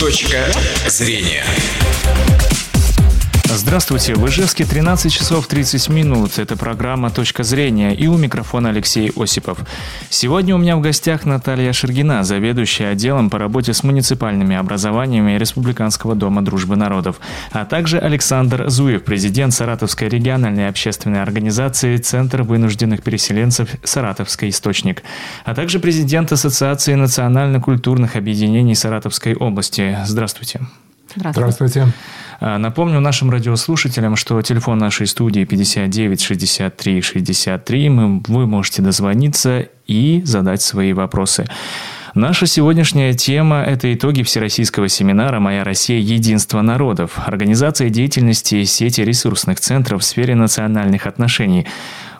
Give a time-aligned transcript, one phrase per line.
[0.00, 0.50] Точка
[0.86, 1.44] зрения.
[3.52, 6.38] Здравствуйте, в Ижевске 13 часов 30 минут.
[6.38, 9.58] Это программа «Точка зрения» и у микрофона Алексей Осипов.
[10.08, 16.14] Сегодня у меня в гостях Наталья Шергина, заведующая отделом по работе с муниципальными образованиями Республиканского
[16.14, 23.70] дома дружбы народов, а также Александр Зуев, президент Саратовской региональной общественной организации «Центр вынужденных переселенцев
[23.82, 25.02] Саратовский источник»,
[25.44, 29.98] а также президент Ассоциации национально-культурных объединений Саратовской области.
[30.06, 30.60] Здравствуйте.
[31.16, 31.52] Здравствуйте.
[31.52, 31.92] Здравствуйте.
[32.40, 37.88] А, напомню нашим радиослушателям, что телефон нашей студии 59 63 63.
[37.88, 41.46] Мы, вы можете дозвониться и задать свои вопросы.
[42.14, 46.00] Наша сегодняшняя тема– это итоги Всероссийского семинара «Моя Россия.
[46.00, 51.68] Единство народов», организация деятельности сети ресурсных центров в сфере национальных отношений.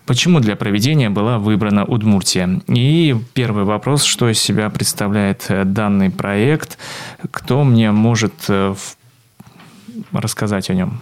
[0.06, 2.60] Почему для проведения была выбрана Удмуртия?
[2.66, 6.78] И первый вопрос, что из себя представляет данный проект,
[7.30, 8.74] кто мне может э,
[10.12, 11.00] рассказать о нем?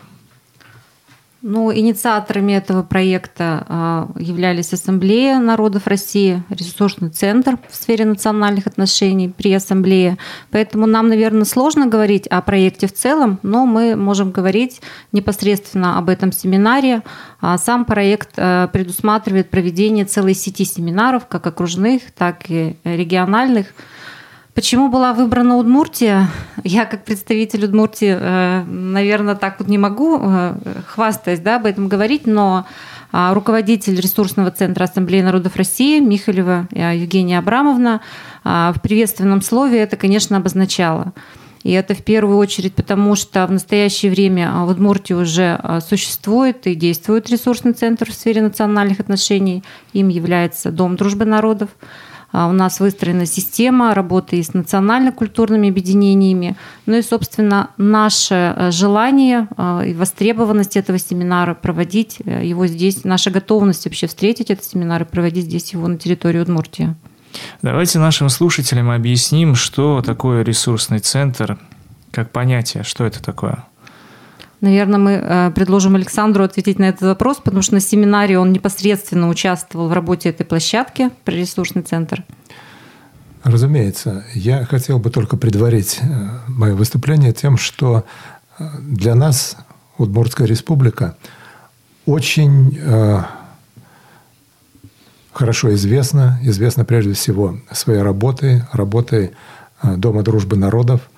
[1.50, 9.30] Ну, инициаторами этого проекта а, являлись Ассамблея народов России, ресурсный центр в сфере национальных отношений
[9.30, 10.18] при Ассамблее.
[10.50, 14.82] Поэтому нам, наверное, сложно говорить о проекте в целом, но мы можем говорить
[15.12, 17.00] непосредственно об этом семинаре.
[17.40, 23.68] А сам проект а, предусматривает проведение целой сети семинаров, как окружных, так и региональных,
[24.58, 26.28] Почему была выбрана Удмуртия?
[26.64, 31.86] Я как представитель Удмуртии, э, наверное, так вот не могу э, хвастаясь да, об этом
[31.86, 32.66] говорить, но
[33.12, 38.00] а, руководитель ресурсного центра Ассамблеи народов России Михалева э, Евгения Абрамовна
[38.42, 41.12] а, в приветственном слове это, конечно, обозначала.
[41.62, 46.74] И это в первую очередь потому, что в настоящее время в Удмуртии уже существует и
[46.74, 49.62] действует ресурсный центр в сфере национальных отношений.
[49.92, 51.68] Им является Дом дружбы народов.
[52.30, 56.56] А, у нас выстроена система работы с национально-культурными объединениями.
[56.86, 63.04] Ну и, собственно, наше э, желание э, и востребованность этого семинара проводить э, его здесь,
[63.04, 66.94] наша готовность вообще встретить этот семинар и проводить здесь его на территории Удмуртии.
[67.62, 71.58] Давайте нашим слушателям объясним, что такое ресурсный центр,
[72.10, 73.64] как понятие, что это такое.
[74.60, 79.28] Наверное, мы э, предложим Александру ответить на этот вопрос, потому что на семинаре он непосредственно
[79.28, 82.24] участвовал в работе этой площадки про ресурсный центр.
[83.44, 84.24] Разумеется.
[84.34, 86.06] Я хотел бы только предварить э,
[86.48, 88.04] мое выступление тем, что
[88.58, 89.56] э, для нас
[89.96, 91.16] Удмуртская республика
[92.06, 92.80] очень
[95.32, 99.32] хорошо известна, известна прежде всего своей работой, работой
[99.82, 101.10] Дома дружбы народов.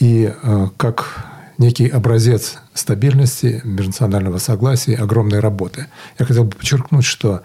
[0.00, 0.32] И
[0.78, 1.31] как
[1.62, 5.86] некий образец стабильности, межнационального согласия, огромной работы.
[6.18, 7.42] Я хотел бы подчеркнуть, что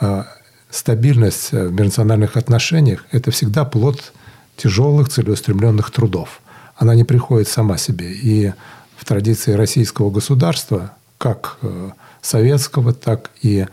[0.00, 0.24] э,
[0.70, 4.12] стабильность в межнациональных отношениях– это всегда плод
[4.56, 6.40] тяжелых, целеустремленных трудов.
[6.76, 8.12] Она не приходит сама себе.
[8.12, 8.52] И
[8.96, 11.90] в традиции российского государства, как э,
[12.22, 13.66] советского, так и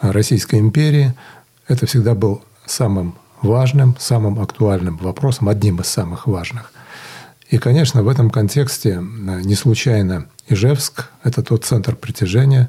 [0.00, 1.14] Российской империи,
[1.66, 6.73] это всегда был самым важным, самым актуальным вопросом, одним из самых важных.
[7.54, 12.68] И, конечно, в этом контексте э, не случайно Ижевск– это тот центр притяжения,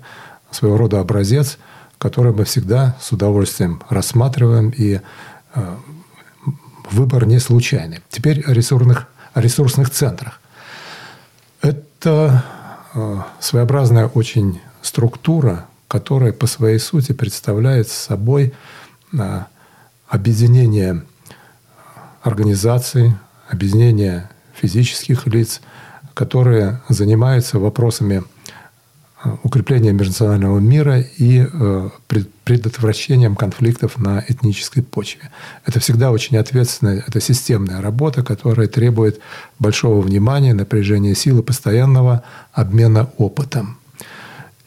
[0.52, 1.58] своего рода образец,
[1.98, 5.02] который мы всегда с удовольствием рассматриваем, и
[5.56, 5.76] э,
[6.92, 8.02] выбор не случайный.
[8.12, 10.40] Теперь о ресурсных, о ресурсных центрах.
[11.64, 12.46] Это
[12.94, 18.54] э, своеобразная очень структура, которая по своей сути представляет собой
[20.08, 21.02] объединение
[22.22, 23.16] организаций,
[23.50, 25.62] объединение физических лиц,
[26.14, 28.24] которые занимаются вопросами
[29.24, 31.90] э, укрепления межнационального мира и э,
[32.44, 35.30] предотвращением конфликтов на этнической почве.
[35.66, 39.20] Это всегда очень ответственная, это системная работа, которая требует
[39.60, 42.24] большого внимания, напряжения силы, постоянного
[42.54, 43.78] обмена опытом.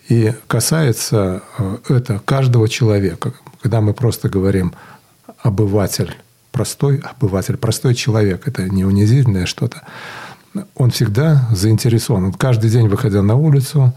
[0.08, 3.32] И касается э, это каждого человека.
[3.62, 4.72] Когда мы просто говорим
[5.42, 6.14] обыватель,
[6.58, 9.82] простой обыватель, простой человек, это не унизительное что-то,
[10.74, 12.24] он всегда заинтересован.
[12.24, 13.94] Он каждый день, выходя на улицу,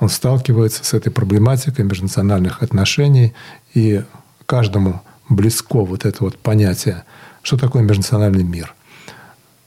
[0.00, 3.34] он сталкивается с этой проблематикой межнациональных отношений,
[3.72, 4.02] и
[4.46, 7.04] каждому близко вот это вот понятие,
[7.40, 8.74] что такое межнациональный мир.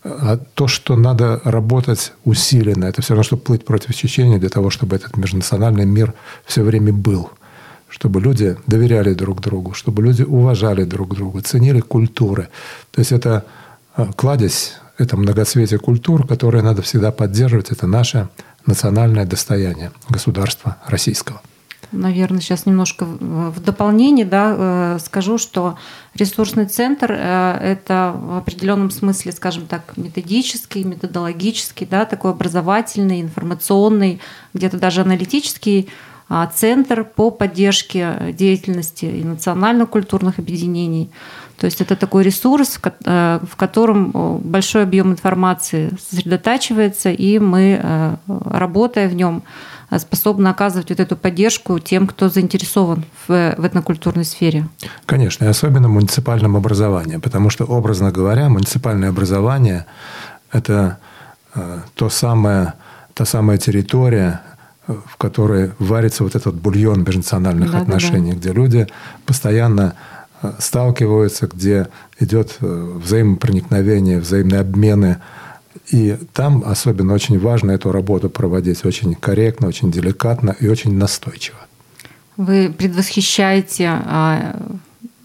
[0.04, 4.70] А то, что надо работать усиленно, это все равно, что плыть против течения для того,
[4.72, 6.14] чтобы этот межнациональный мир
[6.46, 7.30] все время был–
[7.95, 12.50] чтобы люди доверяли друг другу, чтобы люди уважали друг друга, ценили культуры.
[12.92, 13.45] То есть это
[13.95, 17.71] э, кладезь, это многоцветие культур, которые надо всегда поддерживать.
[17.71, 18.27] Это наше
[18.65, 21.42] национальное достояние государства российского.
[21.94, 25.77] наверное, сейчас немножко в дополнение да, э, скажу, что
[26.15, 34.19] ресурсный центр э,– это в определенном смысле, скажем так, методический, методологический, да, такой образовательный, информационный,
[34.53, 35.88] где-то даже аналитический
[36.54, 41.12] центр по поддержке деятельности и национально-культурных объединений.
[41.57, 44.12] То есть это такой ресурс, в э, котором
[44.44, 49.44] большой объем информации сосредотачивается, и мы, работая в нем,
[50.00, 54.68] способны оказывать вот эту поддержку тем, кто заинтересован в, в этнокультурной сфере.
[55.06, 59.86] Конечно, и особенно муниципальном образовании, потому что, образно говоря, муниципальное образование–
[60.51, 60.98] это
[61.54, 62.74] э, то самое,
[63.13, 64.42] та самая территория,
[64.88, 68.40] в которой варится вот этот бульон межнациональных да, отношений, да, да.
[68.40, 68.88] где люди
[69.26, 69.96] постоянно
[70.42, 71.88] э, сталкиваются, где
[72.20, 75.18] идет э, взаимопроникновение, взаимные обмены
[75.92, 81.58] и там особенно очень важно эту работу проводить очень корректно, очень деликатно и очень настойчиво.
[82.38, 84.56] Вы предвосхищаете а,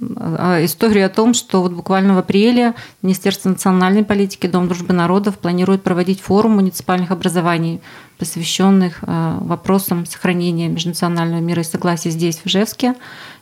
[0.01, 5.83] историю о том, что вот буквально в апреле Министерство национальной политики, Дом дружбы народов планирует
[5.83, 7.81] проводить форум муниципальных образований,
[8.19, 12.95] посвященных а, вопросам сохранения межнационального мира и согласия здесь, в Ижевске.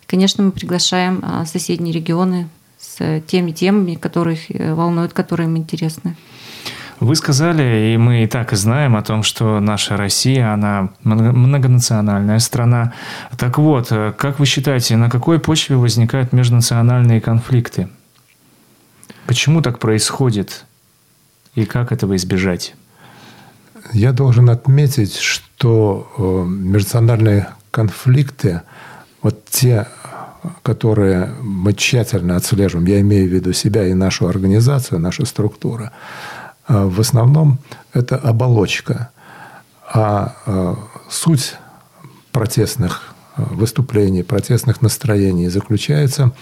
[0.06, 6.16] Конечно, мы приглашаем соседние регионы с теми темами, которых э, волнуют, которые им интересны.
[7.00, 12.92] Вы сказали, и мы и так знаем о том, что наша Россия, она многонациональная страна.
[13.36, 17.88] Так вот, как вы считаете, на какой почве возникают межнациональные конфликты?
[19.26, 20.64] Почему так происходит?
[21.54, 22.74] И как этого избежать?
[23.92, 28.62] Я должен отметить, что э, межнациональные конфликты,
[29.22, 29.86] вот те,
[30.62, 35.90] которые мы тщательно отслеживаем, я имею в виду себя и нашу организацию, нашу структуру,
[36.68, 37.58] в основном
[37.92, 39.10] это оболочка.
[39.90, 40.78] А, а
[41.08, 41.54] суть
[42.30, 46.32] протестных а, выступлений, протестных настроений заключается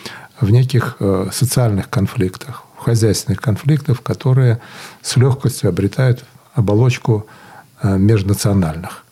[0.40, 0.98] в неких
[1.32, 4.60] социальных конфликтах, в хозяйственных конфликтах, которые
[5.00, 7.26] с легкостью обретают оболочку
[7.82, 9.04] межнациональных.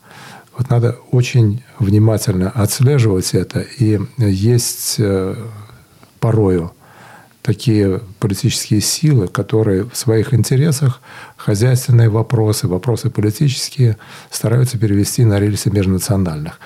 [0.58, 3.60] Вот надо очень внимательно отслеживать это.
[3.60, 5.00] И есть
[6.20, 6.72] порою
[7.44, 11.02] такие политические силы, которые в своих интересах
[11.37, 13.99] хозяйственные вопросы, вопросы политические
[14.31, 16.58] стараются перевести на рельсы межнациональных.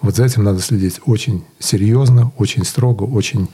[0.00, 3.48] Вот за этим надо следить очень серьезно, очень строго, очень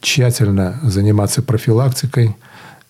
[0.00, 2.36] тщательно заниматься профилактикой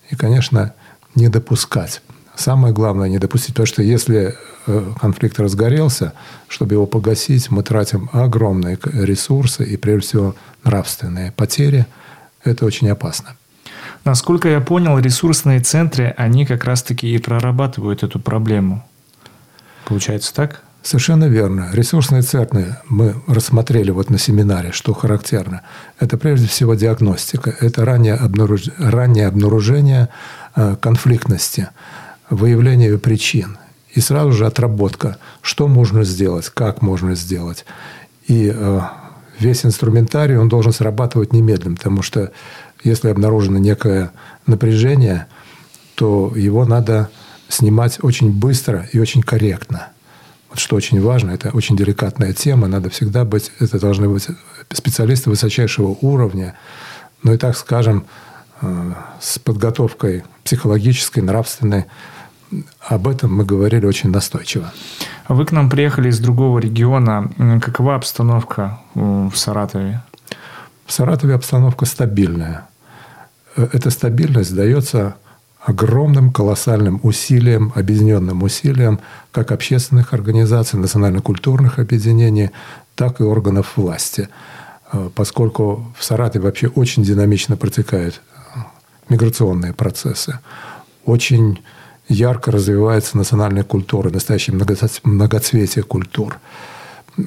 [0.08, 0.72] и, конечно,
[1.14, 2.00] не допускать.
[2.34, 4.34] Самое главное не допустить, потому что если
[4.66, 6.14] э, конфликт разгорелся,
[6.48, 11.84] чтобы его погасить, мы тратим огромные ресурсы и, прежде всего, нравственные потери–
[12.44, 13.36] это очень опасно.
[14.04, 18.84] Насколько я понял, ресурсные центры, они как раз-таки и прорабатывают эту проблему.
[19.84, 20.62] Получается так?
[20.82, 21.70] Совершенно верно.
[21.72, 25.62] Ресурсные центры мы рассмотрели вот на семинаре, что характерно.
[26.00, 28.64] Это прежде всего диагностика, это раннее, обнаруж...
[28.78, 30.08] раннее обнаружение
[30.56, 31.68] э, конфликтности,
[32.30, 33.58] выявление причин.
[33.94, 37.64] И сразу же отработка, что можно сделать, как можно сделать.
[38.26, 38.80] И э,
[39.42, 42.32] весь инструментарий, он должен срабатывать немедленно, потому что
[42.84, 44.12] если обнаружено некое
[44.46, 45.26] напряжение,
[45.94, 47.10] то его надо
[47.48, 49.88] снимать очень быстро и очень корректно.
[50.48, 54.26] Вот что очень важно, это очень деликатная тема, надо всегда быть, это должны быть
[54.70, 56.54] специалисты высочайшего уровня,
[57.22, 58.04] ну и так скажем,
[58.60, 61.86] э, с подготовкой психологической, нравственной,
[62.80, 64.72] об этом мы говорили очень настойчиво.
[65.28, 67.30] Вы к нам приехали из другого региона.
[67.60, 70.02] Какова обстановка в Саратове?
[70.86, 72.66] В Саратове обстановка стабильная.
[73.56, 75.16] Э, эта стабильность дается
[75.60, 79.00] огромным, колоссальным усилием, объединенным усилием
[79.30, 82.50] как общественных организаций, национально-культурных объединений,
[82.94, 84.28] так и органов власти.
[84.92, 88.20] Э, поскольку в Саратове вообще очень динамично протекают
[88.54, 88.58] э,
[89.08, 90.40] миграционные процессы.
[91.04, 91.60] Очень
[92.12, 94.56] ярко развивается национальная культура, настоящее
[95.04, 96.38] многоцветие культур.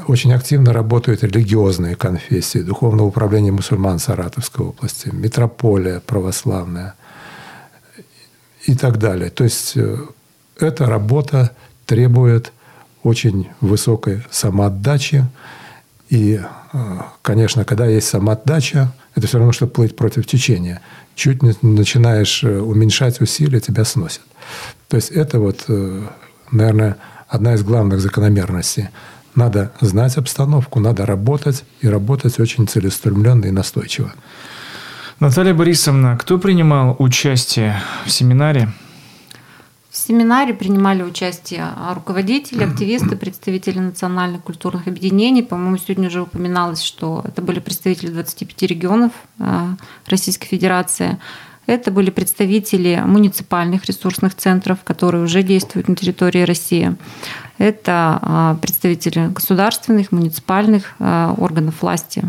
[0.07, 6.95] Очень активно работают религиозные конфессии, Духовное управление мусульман Саратовской области, метрополия православная
[8.65, 9.29] и так далее.
[9.29, 9.97] То есть э,
[10.59, 11.51] эта работа
[11.85, 12.51] требует
[13.03, 15.23] очень высокой самоотдачи.
[16.09, 16.41] И,
[16.73, 20.81] э, конечно, когда есть самоотдача, это все равно, что плыть против течения.
[21.15, 24.21] Чуть начинаешь э, уменьшать усилия, тебя сносят.
[24.89, 26.07] То есть это вот, э,
[26.51, 28.89] наверное, одна из главных закономерностей.
[29.33, 34.13] Надо знать обстановку, надо работать и работать очень целеустремленно и настойчиво.
[35.19, 38.69] Наталья Борисовна, кто принимал участие в семинаре?
[40.07, 45.41] Семинаре принимали участие руководители, активисты, представители национальных культурных объединений.
[45.41, 49.11] По-моему, сегодня уже упоминалось, что это были представители 25 регионов
[50.05, 51.17] Российской Федерации.
[51.65, 56.95] Это были представители муниципальных ресурсных центров, которые уже действуют на территории России.
[57.57, 62.23] Это а, представители государственных, муниципальных а, органов власти.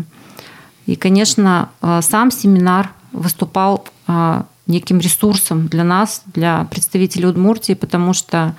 [0.87, 3.87] И, конечно, а, сам семинар выступал
[4.67, 8.55] неким ресурсом для нас, для представителей Удмуртии, потому что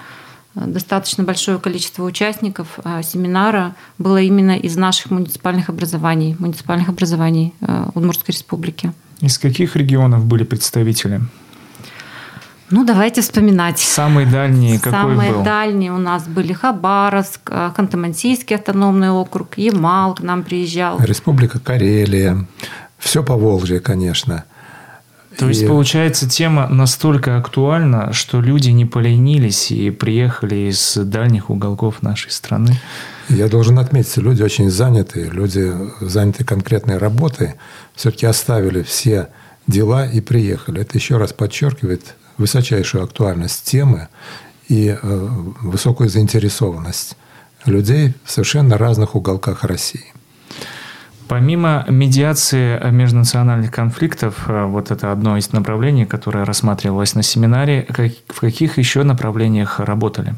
[0.55, 7.55] достаточно большое количество участников семинара было именно из наших муниципальных образований, муниципальных образований
[7.95, 8.93] Удмуртской республики.
[9.21, 11.21] Из каких регионов были представители?
[12.71, 13.79] Ну, давайте вспоминать.
[13.79, 15.43] Самые дальние какой Самые был?
[15.43, 21.00] дальние у нас были Хабаровск, э, Ханты-Мансийский автономный округ, Ямал к нам приезжал.
[21.00, 22.47] Республика Карелия.
[22.99, 24.45] Все по Волжье, конечно.
[25.38, 25.49] То и...
[25.50, 32.33] есть, получается, тема настолько актуальна, что люди не поленились и приехали из дальних уголков нашей
[32.33, 32.78] страны.
[33.28, 37.54] Я должен отметить, люди очень заняты, люди заняты конкретной работой,
[37.95, 39.28] все-таки оставили все
[39.68, 40.80] дела и приехали.
[40.80, 44.09] Это еще раз подчеркивает высочайшую актуальность темы
[44.68, 45.28] и э,
[45.62, 47.16] высокую заинтересованность
[47.64, 50.12] людей в совершенно разных уголках России.
[51.28, 57.87] Помимо медиации межнациональных конфликтов, э, вот это одно из направлений, которое рассматривалось на семинаре,
[58.28, 60.35] в каких еще направлениях работали?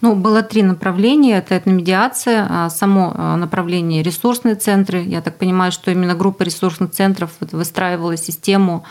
[0.00, 1.38] Ну, было три направления.
[1.38, 5.02] Это этномедиация, а само а, направление ресурсные центры.
[5.02, 8.84] Я так понимаю, что именно группа ресурсных центров выстраивала систему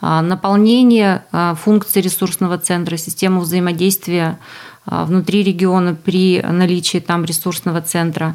[0.00, 1.24] а, наполнения
[1.56, 4.38] функций ресурсного центра, систему взаимодействия
[4.86, 8.34] внутри региона при наличии там ресурсного центра.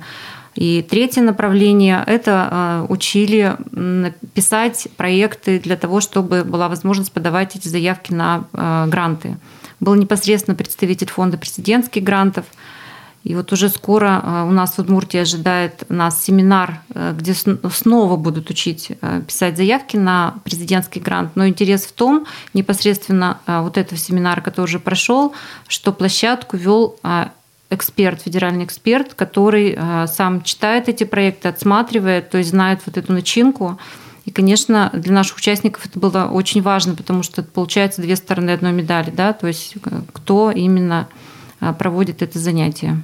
[0.59, 3.55] И третье направление– это учили
[4.33, 8.43] писать проекты для того, чтобы была возможность подавать эти заявки на
[8.87, 9.37] гранты
[9.79, 12.45] был непосредственно представитель фонда президентских грантов.
[13.25, 18.15] И вот уже скоро э, у нас в Удмуртии ожидает нас семинар, э, где снова
[18.15, 21.31] будут учить э, писать заявки на президентский грант.
[21.35, 25.33] Но интерес в том, непосредственно вот этого семинара, который уже прошел,
[25.67, 26.97] что площадку вел
[27.69, 33.77] эксперт, федеральный эксперт, который сам читает эти проекты, отсматривает, то есть знает вот эту начинку.
[34.25, 38.51] И, конечно, для наших участников это было очень важно, потому что это получается две стороны
[38.51, 41.07] одной медали, да, то есть э, кто именно
[41.61, 43.01] э, проводит это занятие.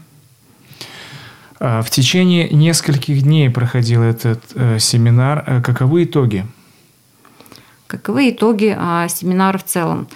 [1.59, 5.43] А, в течение нескольких дней проходил этот э, семинар.
[5.47, 6.45] Э, каковы итоги?
[7.87, 10.07] Каковы итоги э, семинара в целом?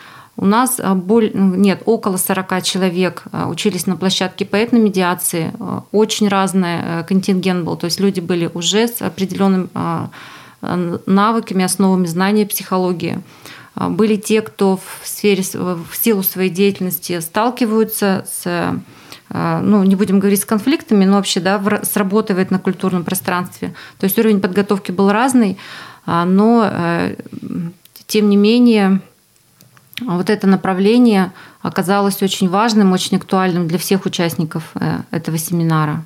[0.41, 5.51] У нас боль, ну, нет, около 40 человек учились на площадке по этномедиации.
[5.91, 7.75] Очень разный контингент был.
[7.75, 9.69] То есть люди были уже с определенным
[10.61, 13.21] навыками, основами знания психологии.
[13.79, 18.81] А, были те, кто в сфере, в силу своей деятельности сталкиваются с
[19.31, 23.73] а, ну, не будем говорить с конфликтами, но вообще да, сработывает на культурном пространстве.
[23.99, 25.57] То есть уровень подготовки был разный,
[26.05, 27.15] а, но э,
[28.07, 29.01] тем не менее
[30.01, 36.03] вот это направление оказалось очень важным, очень актуальным для всех участников э, этого семинара.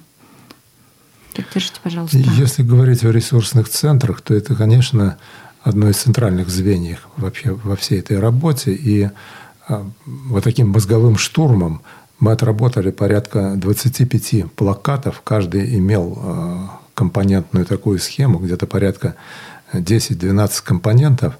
[1.36, 2.18] Поддержите, пожалуйста.
[2.18, 5.18] Если говорить о ресурсных центрах, то это, конечно,
[5.64, 8.74] одно из центральных звеньев вообще во всей этой работе.
[8.74, 9.10] И
[9.68, 11.82] а, вот таким мозговым штурмом
[12.20, 15.22] мы отработали порядка 25 плакатов.
[15.24, 19.16] Каждый имел а, компонентную такую схему, где-то порядка
[19.74, 21.40] 10-12 компонентов,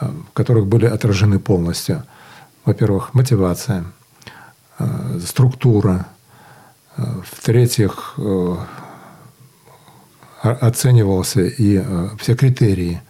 [0.00, 2.04] в которых были отражены полностью,
[2.64, 3.84] во-первых, мотивация,
[5.20, 6.06] структура,
[6.96, 8.18] в-третьих,
[10.42, 13.00] оценивался и э, все критерии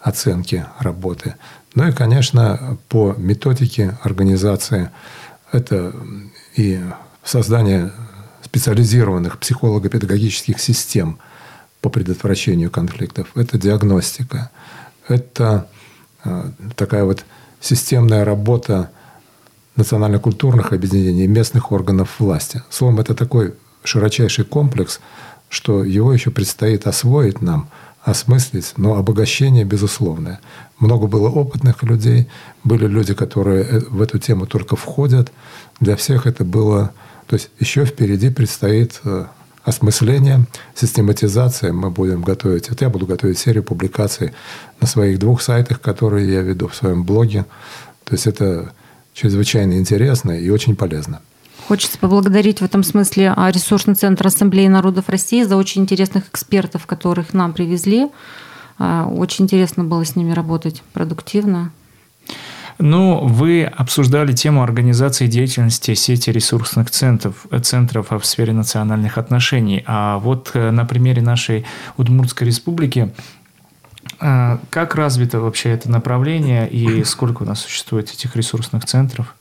[0.00, 1.36] оценки работы.
[1.74, 4.90] Ну и, конечно, по методике организации
[5.52, 5.94] это
[6.56, 6.80] и
[7.22, 7.92] создание
[8.42, 11.18] специализированных психолого-педагогических систем
[11.80, 13.28] по предотвращению конфликтов.
[13.36, 14.50] Это диагностика.
[15.06, 15.79] Это э,
[16.76, 17.24] такая вот
[17.60, 18.90] системная работа
[19.76, 22.62] национально-культурных объединений, местных органов власти.
[22.70, 25.00] Словом, это такой широчайший комплекс–
[25.50, 27.68] что его еще предстоит освоить нам,
[28.02, 30.40] осмыслить, но обогащение безусловное.
[30.78, 32.28] Много было опытных людей,
[32.64, 35.30] были люди, которые э, в эту тему только входят.
[35.80, 36.92] Для всех это было...
[37.26, 39.00] То есть еще впереди предстоит
[39.70, 41.72] осмысление, систематизация.
[41.72, 42.68] Мы будем готовить...
[42.68, 44.32] Это я буду готовить серию публикаций
[44.80, 47.46] на своих двух сайтах, которые я веду в своем блоге.
[48.04, 48.72] То есть это
[49.14, 51.20] чрезвычайно интересно и очень полезно.
[51.68, 56.86] Хочется поблагодарить в этом смысле а, ресурсный центр Ассамблеи народов России за очень интересных экспертов,
[56.86, 58.08] которых нам привезли.
[58.78, 61.70] А, очень интересно было с ними работать, продуктивно.
[62.82, 69.84] Ну, вы обсуждали тему организации деятельности сети ресурсных центров, центров в сфере национальных отношений.
[69.86, 71.66] А вот э, на примере нашей
[71.98, 73.12] Удмуртской республики
[74.18, 79.34] э, как развито вообще это направление и сколько у нас существует этих ресурсных центров?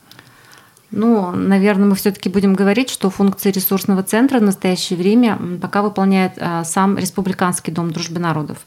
[0.91, 6.34] Ну, наверное, мы все-таки будем говорить, что функции ресурсного центра в настоящее время пока выполняет
[6.65, 8.58] сам Республиканский дом дружбы народов.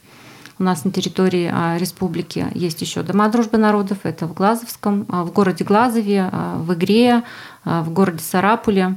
[0.59, 3.99] У нас на территории а, республики есть еще дома дружбы народов.
[4.03, 7.23] Это в Глазовском, а, в городе Глазове, в Игре,
[7.65, 8.97] в городе Сарапуле.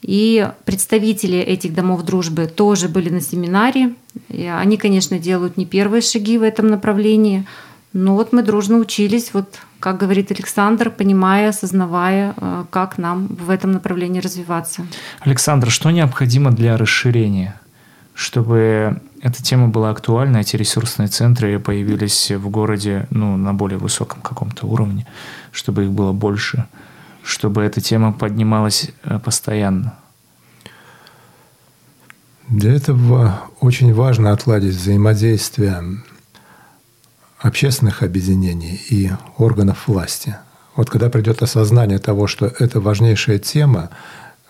[0.00, 3.94] И представители этих домов дружбы тоже были на семинаре.
[4.28, 7.46] И они, конечно, делают не первые шаги в этом направлении,
[7.92, 12.36] но вот мы дружно учились вот как говорит Александр, понимая, осознавая,
[12.70, 14.86] как нам в этом направлении развиваться.
[15.18, 17.60] Александр, что необходимо для расширения,
[18.14, 24.20] чтобы эта тема была актуальна, эти ресурсные центры появились в городе ну, на более высоком
[24.20, 25.06] каком-то уровне,
[25.52, 26.66] чтобы их было больше,
[27.22, 29.94] чтобы эта тема поднималась э, постоянно?
[32.48, 36.02] Для этого очень важно отладить взаимодействие
[37.38, 40.36] общественных объединений и органов власти.
[40.74, 43.90] Вот когда придет осознание того, что это важнейшая тема,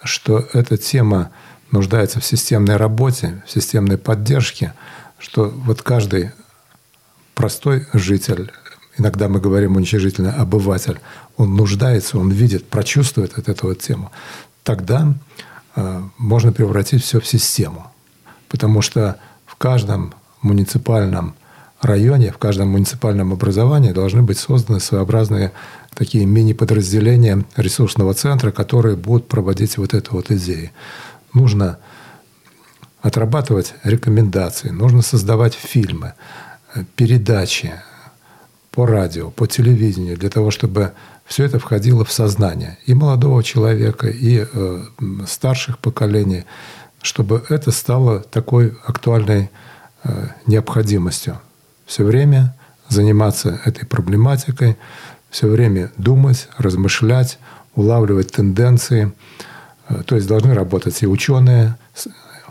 [0.02, 1.30] что эта тема
[1.72, 4.74] нуждается в системной работе, в системной поддержке,
[5.18, 6.30] что вот каждый
[7.34, 8.52] простой житель,
[8.96, 11.00] иногда мы говорим уничижительно обыватель,
[11.36, 14.12] он нуждается, он видит, прочувствует от этого тему,
[14.62, 15.14] тогда
[15.74, 17.90] э, можно превратить все в систему.
[18.48, 21.34] Потому что в каждом муниципальном
[21.80, 25.52] районе, в каждом муниципальном образовании должны быть созданы своеобразные
[25.94, 30.70] такие мини-подразделения ресурсного центра, которые будут проводить вот эту вот идею.
[31.34, 31.78] Нужно
[33.00, 36.14] отрабатывать рекомендации, нужно создавать фильмы,
[36.96, 37.74] передачи
[38.70, 40.92] по радио, по телевидению, для того, чтобы
[41.26, 44.82] все это входило в сознание и молодого человека, и э,
[45.26, 46.44] старших поколений,
[47.02, 49.50] чтобы это стало такой актуальной
[50.04, 51.40] э, необходимостью
[51.92, 52.54] все время
[52.88, 54.78] заниматься этой проблематикой,
[55.30, 57.38] все время думать, размышлять,
[57.74, 59.12] улавливать тенденции.
[59.88, 61.76] Э, то есть должны работать и ученые,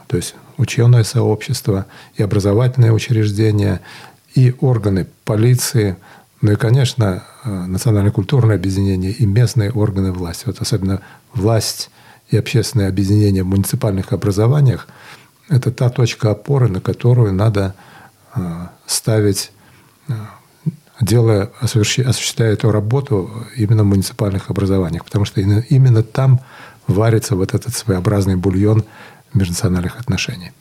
[0.08, 3.82] то есть ученое сообщество, и образовательные учреждения,
[4.36, 5.98] и органы полиции,
[6.42, 10.44] ну и, конечно, э, национально-культурное объединение и местные органы власти.
[10.46, 11.02] Вот особенно
[11.34, 11.90] власть
[12.30, 14.88] и общественные объединения в муниципальных образованиях–
[15.50, 17.76] это та точка опоры, на которую надо
[18.34, 19.52] Э, ставить,
[21.00, 26.42] делая, осуществляя эту работу именно в муниципальных образованиях, потому что именно там
[26.92, 28.86] варится вот этот своеобразный бульон
[29.34, 30.52] межнациональных отношений.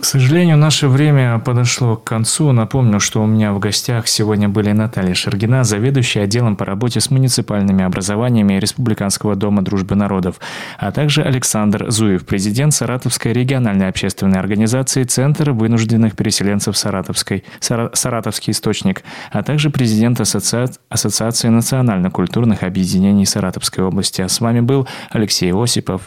[0.00, 2.52] К сожалению, наше время подошло к концу.
[2.52, 7.10] Напомню, что у меня в гостях сегодня были Наталья Шергина, заведующая отделом по работе с
[7.10, 10.38] муниципальными образованиями Республиканского дома дружбы народов,
[10.78, 18.52] а также Александр Зуев, президент Саратовской региональной общественной организации Центр вынужденных переселенцев Саратовской, Сара, Саратовский
[18.52, 20.68] источник, а также президент Ассоциа...
[20.88, 24.20] Ассоциации национально-культурных объединений Саратовской области.
[24.20, 26.02] А с вами был Алексей Осипов,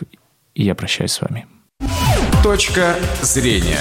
[0.54, 1.48] и я прощаюсь с вами.
[2.44, 3.80] Точка зрения.